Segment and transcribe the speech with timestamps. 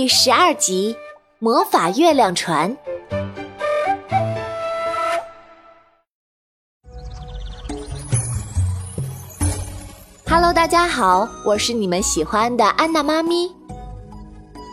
[0.00, 0.94] 第十二集
[1.40, 2.70] 《魔法月亮船》。
[10.24, 13.52] Hello，大家好，我是你们喜欢的安娜妈咪。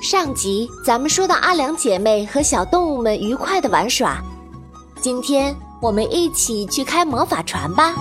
[0.03, 4.21] 上集咱们说到阿良姐妹和小动物们愉快的玩耍，
[5.01, 7.95] 今天我们一起去开魔法船吧。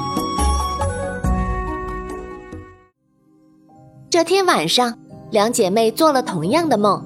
[4.11, 4.95] 这天晚上，
[5.31, 7.03] 两姐妹做了同样的梦。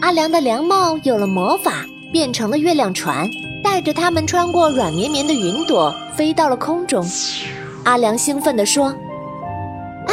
[0.00, 3.30] 阿良的凉帽有了魔法，变成了月亮船，
[3.62, 7.06] 带着他们穿过软绵绵的云朵，飞到了空中。
[7.84, 8.86] 阿良兴奋地说
[10.08, 10.12] ：“啊，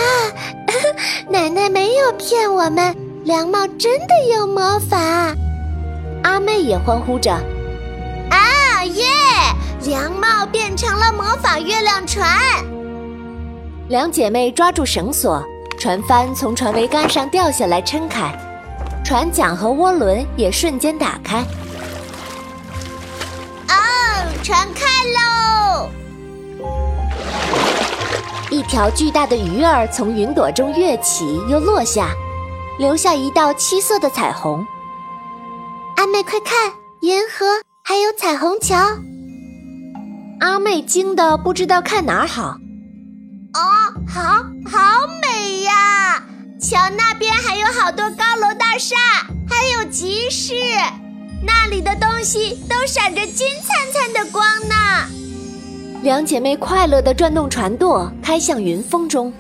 [1.32, 5.34] 奶奶没有骗我们，凉帽真的有魔法。”
[6.24, 7.32] 阿妹也欢呼着
[8.30, 9.06] ：“啊耶！
[9.86, 12.28] 凉帽变成了魔法月亮船！”
[13.88, 15.42] 两姐妹抓住绳索，
[15.80, 18.38] 船帆从船桅杆上掉下来，撑开。
[19.08, 21.40] 船桨和涡轮也瞬间打开。
[23.70, 23.80] 哦，
[24.44, 25.90] 船开喽！
[28.50, 32.10] 一条巨大的鱼儿从云朵中跃起又落下，
[32.78, 34.68] 留下一道七色的彩虹。
[35.96, 37.46] 阿妹，快看，银河
[37.86, 38.76] 还有彩虹桥！
[40.42, 42.58] 阿妹惊得不知道看哪儿好。
[43.54, 43.62] 哦，
[44.06, 46.07] 好好美呀！
[46.60, 48.96] 桥那边还有好多高楼大厦，
[49.48, 50.56] 还有集市，
[51.44, 54.76] 那里的东西都闪着金灿灿的光呢。
[56.02, 59.32] 两姐妹快乐地转动船舵，开向云峰中。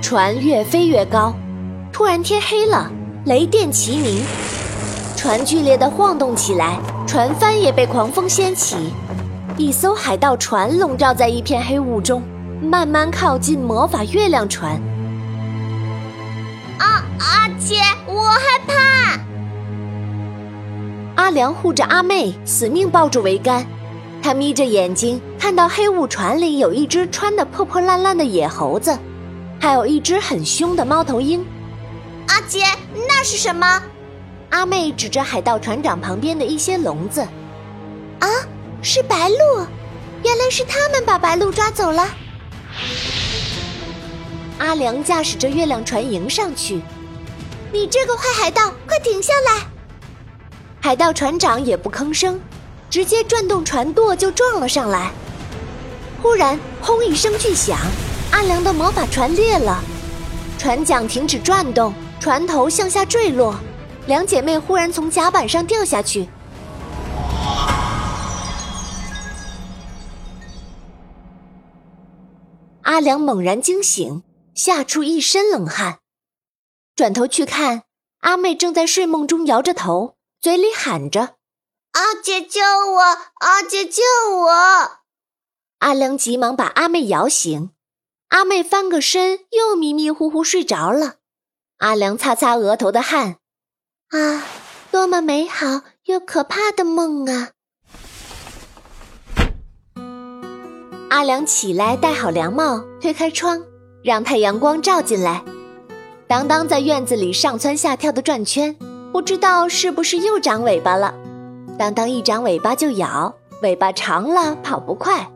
[0.00, 1.34] 船越飞越高，
[1.92, 2.88] 突然天黑了，
[3.24, 4.24] 雷电齐鸣，
[5.16, 8.76] 船剧烈地晃动起来，船帆也被狂风掀起，
[9.56, 12.22] 一艘海盗船笼罩在一片黑雾中，
[12.62, 14.80] 慢慢靠近魔法月亮船。
[17.68, 19.20] 姐，我害怕。
[21.22, 23.66] 阿良护着阿妹，死命抱住桅杆。
[24.22, 28.98] 他眯着眼睛，看到黑雾船里有一只穿的破破烂烂的野猴子，
[29.60, 31.44] 还有一只很凶的猫头鹰。
[32.28, 32.64] 阿杰，
[33.06, 33.82] 那是什么？
[34.48, 37.20] 阿妹指着海盗船长旁边的一些笼子。
[38.20, 38.28] 啊，
[38.80, 39.66] 是白鹭！
[40.24, 42.08] 原来是他们把白鹭抓走了。
[44.58, 46.80] 阿良驾驶着月亮船迎上去，
[47.70, 49.66] 你这个坏海盗，快停下来！
[50.80, 52.40] 海盗船长也不吭声，
[52.88, 55.12] 直接转动船舵就撞了上来。
[56.22, 57.78] 忽然，轰一声巨响，
[58.30, 59.82] 阿良的魔法船裂了，
[60.58, 63.54] 船桨停止转动，船头向下坠落，
[64.06, 66.26] 两姐妹忽然从甲板上掉下去。
[72.82, 74.22] 阿良猛然惊醒。
[74.54, 75.98] 吓出一身冷汗，
[76.98, 77.84] 转头去看，
[78.22, 81.36] 阿妹正在睡梦中摇着头，嘴里喊着
[81.94, 83.00] ：“阿姐救我！
[83.36, 84.02] 阿姐救
[84.36, 84.98] 我！”
[85.78, 87.70] 阿良急忙把阿妹摇醒，
[88.30, 91.18] 阿妹翻个身，又迷迷糊糊睡着了。
[91.76, 93.36] 阿良擦擦额头的汗，
[94.08, 94.42] 啊，
[94.90, 97.50] 多么美好又可怕的梦啊！
[101.10, 103.62] 阿良起来，戴好凉帽，推开窗。
[104.02, 105.44] 让太阳光照进来，
[106.28, 108.76] 当当在院子里上蹿下跳的转圈，
[109.10, 111.14] 不知道是不是又长尾巴了。
[111.78, 115.26] 当当一长尾巴就咬，尾巴长了跑不快。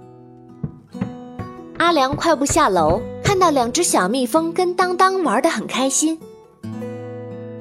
[1.78, 6.20] 阿良快步下楼，看到两只小蜜蜂跟当当玩得很开心。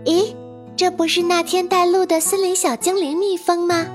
[0.03, 0.35] 咦，
[0.75, 3.87] 这不是那天带路的森林小精灵蜜蜂吗？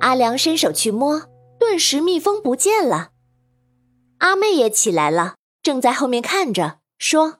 [0.00, 1.22] 阿良伸手去摸，
[1.60, 3.10] 顿时蜜蜂不见了。
[4.18, 5.34] 阿妹也起来了。
[5.62, 7.36] 正在后面看着，说：“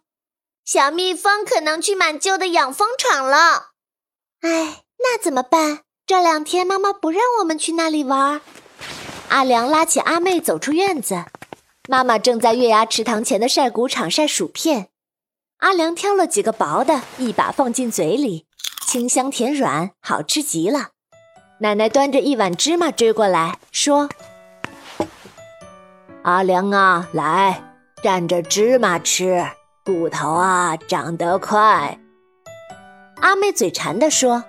[0.64, 3.70] 小蜜蜂可能去满旧的养蜂场了。
[4.42, 5.80] 哎，那怎么办？
[6.06, 8.40] 这两天妈妈不让我们去那里玩。”
[9.30, 11.24] 阿良拉起阿妹走出院子，
[11.88, 14.88] 妈妈正在月牙池塘前的晒谷场晒薯片。
[15.58, 18.46] 阿良挑了几个薄的，一把放进嘴里，
[18.86, 20.90] 清香甜软，好吃极了。
[21.60, 24.08] 奶奶端着一碗芝麻追过来，说
[26.24, 27.64] ：“阿良啊，来。”
[28.02, 29.46] 蘸着芝麻吃，
[29.92, 31.98] 骨头啊长得快。
[33.16, 34.44] 阿妹嘴馋地说：“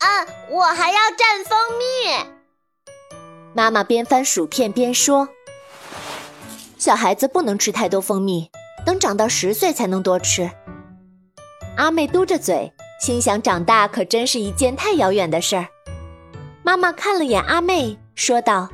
[0.00, 1.84] 啊，我还要蘸蜂蜜。”
[3.52, 5.28] 妈妈边翻薯片边说
[6.78, 8.50] ：“小孩子不能吃太多蜂蜜，
[8.86, 10.50] 等长到十岁才能多吃。”
[11.76, 15.66] 阿妹嘟着嘴，心想：长大可真是一件太遥远的事儿。
[16.62, 18.70] 妈妈看了眼阿妹，说道：“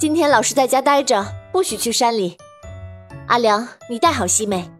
[0.00, 2.38] 今天老师在家待着。”不许去山里，
[3.32, 4.70] 阿良，你带好西美。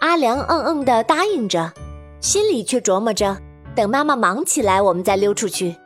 [0.00, 1.72] 阿良嗯嗯的答应着，
[2.20, 3.36] 心里却琢磨着，
[3.74, 5.76] 等妈妈忙起来，我们再溜出去。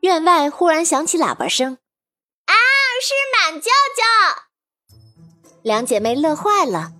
[0.00, 1.78] 院外忽然响起喇叭声，
[2.46, 2.52] 啊，
[3.00, 3.14] 是
[3.52, 4.92] 满舅舅！
[5.62, 6.90] 两姐妹乐坏了，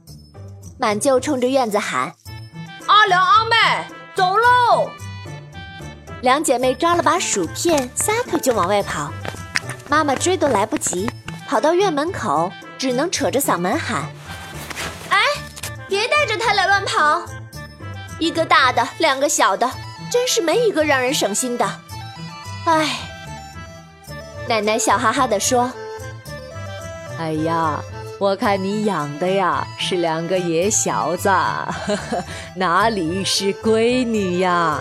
[0.79, 2.15] 满舅冲着院子喊
[2.87, 3.56] ：“阿良阿妹，
[4.15, 4.89] 走喽！”
[6.23, 9.12] 两姐妹抓了把薯片，撒腿就往外跑。
[9.89, 11.11] 妈妈追都来不及，
[11.49, 14.05] 跑到院门口，只能扯着嗓门喊
[15.11, 15.19] ：“哎，
[15.88, 17.23] 别带着他来乱跑！
[18.19, 19.70] 一个大的，两个小的，
[20.11, 21.69] 真是没一个让人省心的。”
[22.67, 22.88] 唉，
[24.49, 25.70] 奶奶笑哈哈地说
[27.20, 27.79] ：“哎呀，
[28.19, 32.25] 我看你养的呀是两个野小子，呵呵，
[32.56, 34.81] 哪里是闺女呀？”